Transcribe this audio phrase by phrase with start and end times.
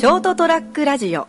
[0.00, 1.28] ショートトラックラジオ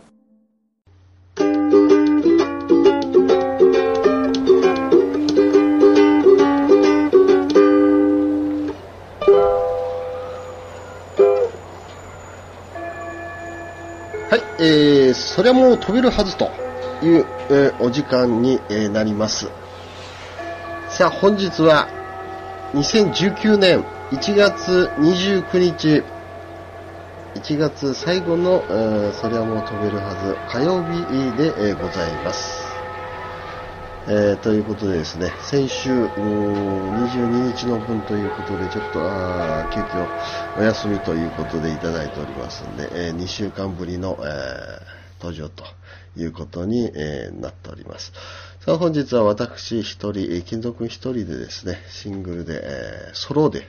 [14.38, 16.46] い、えー、そりゃもう飛べるはずと
[17.02, 19.50] いう、えーお時間に、えーなります。
[20.88, 21.88] さあ、本日は
[22.72, 26.02] 2019年1月29日、
[27.34, 32.84] 1月最後の、えーそりゃもう飛べるはず火曜日で、えーございます。
[34.06, 39.08] えーということでですね、先週、22日の分ということで、ちょっと、
[39.60, 40.10] あ急遽
[40.56, 45.62] お休みということでいただいておりますんで、え2週間ぶりの、えー登場と
[46.16, 48.12] いうことに、えーなっております。
[48.64, 53.62] さあ、本日は私一人、え金属一人でですね、シングルで、えーソロで、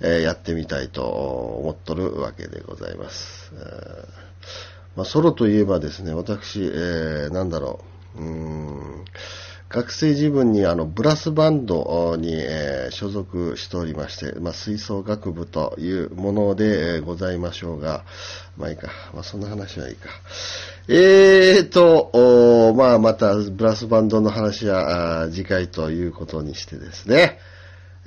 [0.00, 3.52] えーやってみたいと思っとるわけでございます。
[3.54, 4.08] えー
[4.96, 7.84] まあ、ソロといえばですね、私、えーなんだろ
[8.16, 9.04] う、うーん、
[9.68, 18.04] 学生時分にあのブラスバンドに、えー所属しておりまして、まあ、吹奏楽部というもので、えーございましょうが、
[18.56, 20.08] まあいいか、まあそんな話はいいか。
[20.88, 27.38] えーと、おまあまたブラスバンドの話は次回ということにしてですね、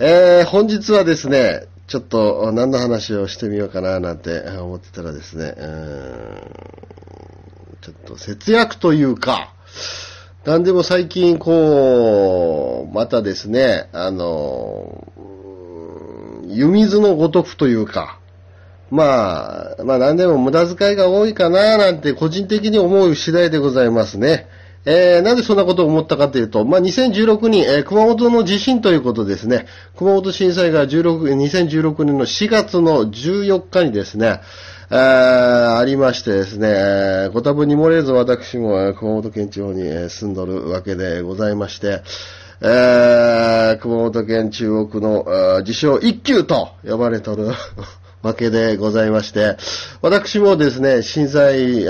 [0.03, 5.53] えー本日はですね、ちょっと何の話をしてみようかななんて思ってたらですね、
[7.81, 9.53] ちょっと節約というか、
[10.43, 15.07] なんでも最近こう、またですね、あの、
[16.47, 18.17] 湯水のごとくというか、
[18.89, 24.47] まあ、まあ何でも無駄遣いが多いかななんて個人的に思う次第でございますね。
[24.85, 29.67] えー、なんでそんなことを思ったかというと、まあ、2016年、えー熊本の地震ということですね。
[29.95, 34.41] 熊本震災が16 2016年の4月の14日にですね、
[34.89, 42.01] えーありましてですね、ご多分に漏れず私も熊本県地方に住んどるわけでございまして、
[42.61, 47.51] えー熊本県中央区の自称一級と呼ばれとる
[48.23, 49.57] わけでございまして、
[50.01, 51.85] 私もですね、震災、え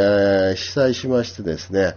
[0.52, 1.96] ー被災しましてですね、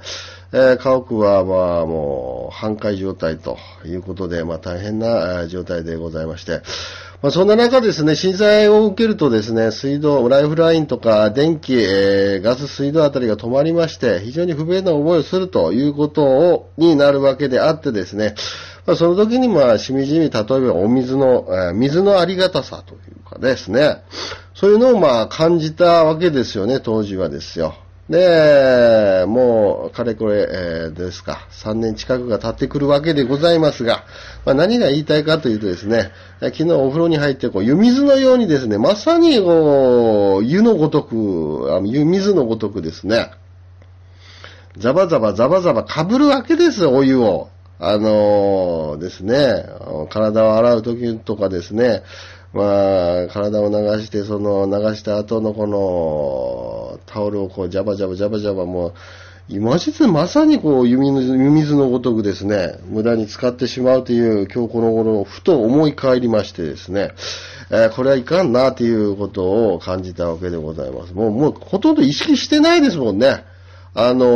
[0.56, 6.62] えー家屋はまあもう半壊状態ということで、まあ大変な状態でございまして、
[7.22, 18.36] まあそんな中ですね、震災を受けるとですね、水道、ライフラインとか電気、えーガス、水道あたりが止まりまして、非常に不便な思いをするということを、になるわけであってですね、
[18.86, 24.04] まあ、その時にまあ、しみじみ、例えばお水の、えー水のありがたさというかですね、
[24.54, 27.74] そういうのをまあ、感じたわけですよね、当時はですよ。
[28.08, 34.04] で、もう、かれこれ、えーですか、3年近くが経ってくるわけでございますが、
[34.44, 43.30] まあ、何が言いたいかというとですね、昨日お風呂に入って、こう、湯水のようにですね、まさに、こう、湯のごとく、あの湯水のごとくですね、
[44.76, 47.48] ザバザバザバザバ被るわけです、お湯を。
[47.80, 49.66] あのーですね、
[50.10, 52.02] 体を洗う時とかですね、
[52.52, 56.73] まあ、体を流して、その、流した後のこの、
[57.14, 58.94] タオルをこう、ジャバジャバジャバジャバもう、
[59.48, 67.12] 今実まさにこう、湯水のごとくですね、無駄に使ってしまうという今日この頃、ふと思い返りましてですね、
[67.70, 71.14] えーこれはいかんなということを感じたわけでございます。
[71.14, 73.44] もう、もう、ほとんど意識してないですもんね。
[73.94, 74.26] あの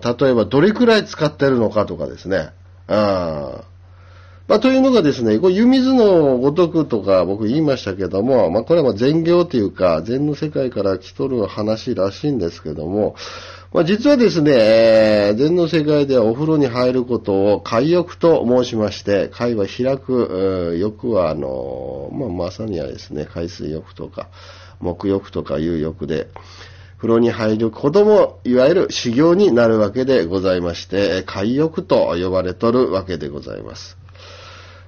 [0.00, 2.50] ー例えばどれくらい使ってるのかとかですね。
[2.88, 3.75] あー
[4.48, 13.16] まあ、というのがですね、こう湯水のごとくとか僕言いましたけども、まあ、これはまあ禅行というか、禅の世界から来とる話らしいんですけども、
[13.72, 24.28] まあ、実はですね、えー禅の世界ではお風呂に入ることを海浴と申しまして、海は開く、えー浴はあのまあ、まさにはですね、海水浴とか、
[24.80, 26.28] 木浴とかいう浴で、
[26.98, 34.05] 風呂に入る子供、いわゆる修行になるわけでございまして、海浴と呼ばれとるわけでございます。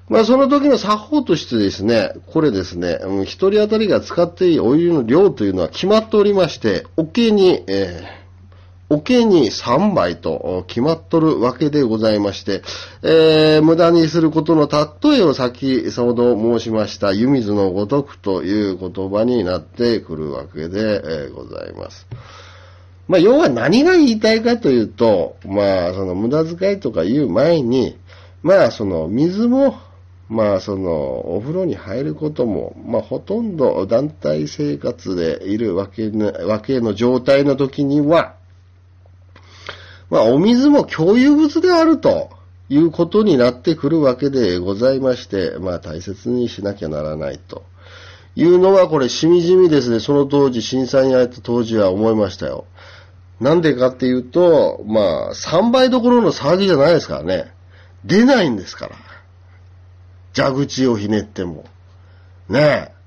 [0.09, 8.19] まあその時の作法としてですね、これですね、うん一人当たりが使っていいお湯の量というのは決まっておりまして、桶に、えー
[8.91, 12.63] 桶に3杯と決まっとるわけでございまして、
[13.03, 22.07] えー無駄にすることの例えを先ほど申しました湯水のごとくという言葉になってくるわけで、えございます。
[23.09, 27.99] まあ、要は何が言いたいかというと、まあ、その無駄遣いとか言う前に、
[28.43, 29.77] まあ、その水も、
[30.29, 30.91] まあ、その、
[31.37, 38.35] お風呂に入ることも、まあ、ほとんど団体生活でいるわけの、わけの状態の時には、
[40.11, 42.31] まあ、お水も共有物であると
[42.69, 47.65] いうことになってくるわけでございまして、まあ、大切にしなきゃならないと
[48.37, 52.67] いうのはこれしみじみですね、その当時、震災に遭った当時は思いましたよ。
[53.41, 57.53] なんでかっていうと、まあ、3倍どころの騒ぎじゃないですからね。
[58.05, 58.97] 出ないんですから。
[60.35, 61.65] 蛇口をひねっても。
[62.49, 62.99] ねえ。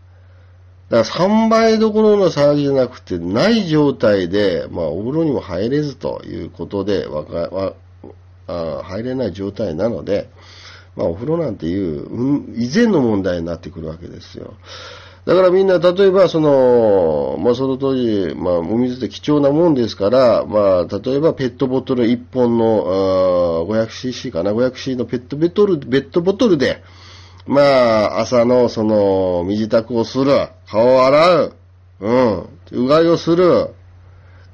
[0.92, 7.74] だから3倍どころの騒ぎじゃなくて、ない状態で、まあ、お風呂にも入れずということで、わか、わ、
[8.48, 10.30] あ入れない状態なので、
[10.98, 14.54] まあ、お風呂なんていう、うん、以前の問題になってくるわけですよ。
[15.26, 26.82] だからみんな、例えば、その、まあ、その当時、まあ、お水って貴重なもんですから、まあ、例えば、ペットボトル1本の、500cc かな、500cc のペットボトル、ペットボトルで、
[27.48, 31.54] まあ、朝の、その、身支度をする、顔を洗う、
[32.00, 33.70] うん、うがいをする、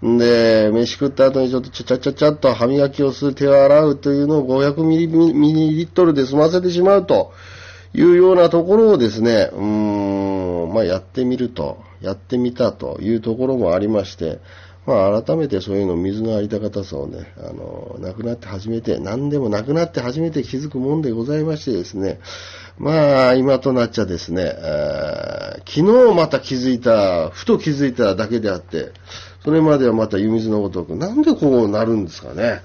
[0.05, 7.31] んで、飯食った後にちょっとちゃちゃちゃちゃっと歯磨きをする、手を洗うというのを500ミリミリリットルで済ませてしまうと。
[7.93, 14.39] いうようなところをですね、うーん、まあやってみると、やってみたというところもありまして、
[14.87, 22.21] まあ改めてそういうの水のありたかたさをね、あの、亡くなって初めて、何でもなくなって初めて気づくもんでございましてですね、
[22.77, 24.55] まあ今となっちゃですね、
[25.67, 28.93] 昨日また気づいた、ふと気づいただけであって、
[29.43, 32.61] それまではまた湯水のごとく、なんでこうなるんですかね。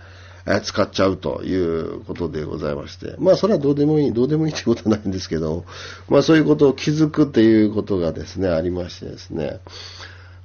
[0.47, 3.15] え使っちゃうということでございまして。
[3.19, 5.65] まあ、それはどうでもいい、どうでもいいってことはないんですけど、
[6.09, 9.61] まあ、そういうことを気づくっていうことがですね、ありましてですね。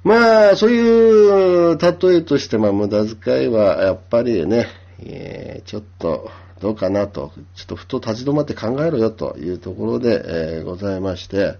[0.04, 4.66] まあ、そういう例えとして、まあ、無駄遣いは、やっぱりね、
[5.00, 6.30] えー、ちょっと、
[6.60, 11.56] どうかなと、ちょっとふと立ち止まって考えろよというところで、えー、ございまして、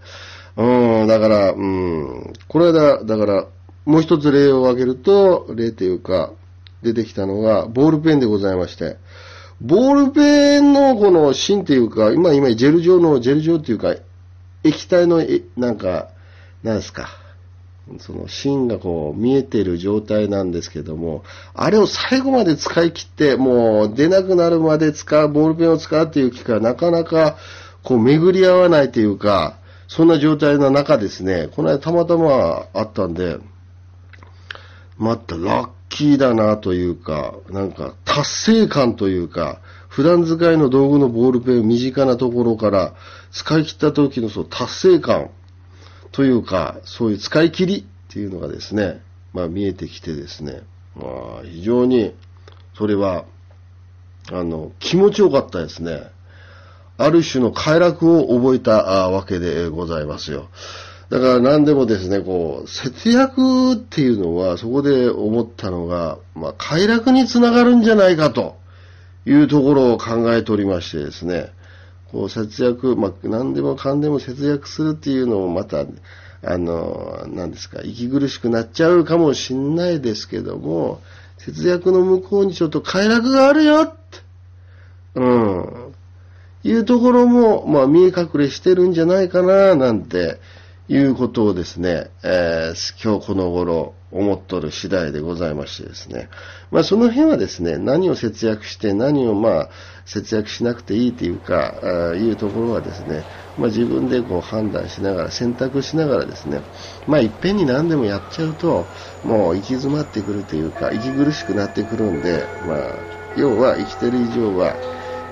[0.56, 3.46] うん、だから、うん、これだ、だから、
[3.84, 6.32] もう一つ例を挙げると、例というか、
[6.82, 8.96] 出てきたのが、ボールペンでございまして、
[9.60, 13.94] ボールペンのこの芯というか、今、今、ジェル状の、ジェル状というか、
[14.64, 15.22] 液体の、
[15.56, 16.08] なんか、
[16.62, 17.08] なんですか、
[17.98, 21.24] その芯がこう見えてる状態なんですけども、
[21.54, 27.36] あれを最後まで使い切って、もう出なくなるまで使う、ボールペンを使うっていう機会はなかなか
[27.82, 29.58] こう巡り合わないというか、
[29.88, 33.38] そんな状態の中ですね、この間たまたまあったんで、
[34.98, 42.94] またラッキーだなというか、なんか達成感というか、普段使いの道具のボールペンを身近なところから
[43.32, 45.30] 使い切った時のその達成感
[46.18, 49.00] というか、そういう使い切りっていうのがですね、
[49.32, 50.62] まあ見えてきてですね、
[50.96, 52.12] まあ非常に
[52.76, 53.24] それは、
[54.32, 56.10] あの、気持ちよかったですね。
[56.96, 58.72] ある種の快楽を覚えた
[59.10, 60.48] わけでございますよ。
[61.08, 68.56] だから何でもですね、こう、節約っていうのは、そこで思ったのが、まあ、快楽につながるんじゃないかと
[69.24, 71.52] いうところを考えておりましてですね、
[72.12, 75.84] こう、節約、まあ、何でもかんでも節約するっていうのもまた、
[76.42, 81.00] あの、何ですか、息苦しくなっちゃうかもしんないですけども、
[81.38, 84.18] 節約の向こうにちょっと快楽があるよって、
[85.14, 85.94] うん、
[86.64, 90.38] いうところも、まあ、見え隠れしてるんじゃないかな、なんて、
[90.88, 96.28] いうことをですね、えー、今日この頃思っとる次第でございましてですね。
[96.70, 99.70] まあその辺はですね、何を節約して何をまあ
[100.06, 103.26] 節約しなくていいというか、あいうところはですね、
[103.56, 106.62] まあ自分でこう判断しながら、選択しながらですね、
[107.06, 108.90] まあいっぺんに何でもやっちゃうと、
[109.22, 112.94] もう行き詰まってくるというか、息苦しくなってくるんで、まあ、
[113.36, 114.76] 要は生きてる以上は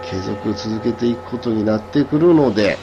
[0.03, 2.79] 継続続けていくことになってくるので、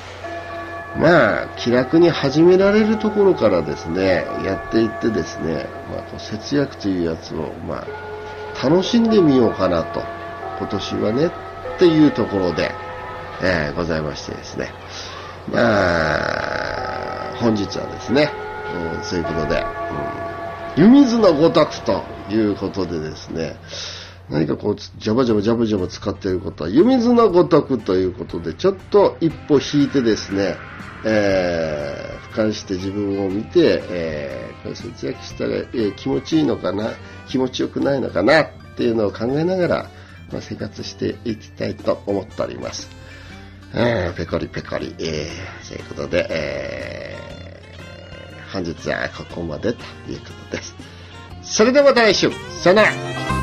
[0.96, 10.04] まあ、気楽に始められるところからですね、やっていってですね、まあ、節約というやつを、まあ、楽しんでみようかなと、
[10.60, 12.72] 今年はね、っていうところで、
[13.42, 14.72] えー、ございましてですね。
[15.52, 18.32] まあ、本日はですね、
[18.96, 19.66] うん、そういうことで、
[20.78, 23.56] うん、湯水のごとくということでですね、
[24.34, 30.58] 何かこう、ジャバジャバジャバジャバ使っていることは、湯水のごとくということで、ちょっと一歩引いてですね、
[31.06, 36.94] えー、俯瞰して自分を見て、えー、これ節約したら、えー、気持ちいいのかな、
[37.30, 39.90] 気持ちよくないのかなっていうのを考えながら、
[40.32, 42.90] まあ、生活していきたいと思っております。
[43.76, 50.76] えー、ペコリペコリ、えー、ということで、えー、本日はここまでということです。
[51.44, 52.32] それではまた来週、
[52.64, 53.43] さよなら。